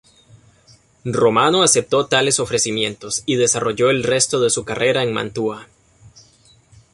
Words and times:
Romano 1.05 1.61
aceptó 1.61 2.07
tales 2.07 2.39
ofrecimientos, 2.39 3.21
y 3.27 3.35
desarrolló 3.35 3.91
el 3.91 4.03
resto 4.03 4.39
de 4.39 4.49
su 4.49 4.65
carrera 4.65 5.03
en 5.03 5.13
Mantua. 5.13 5.67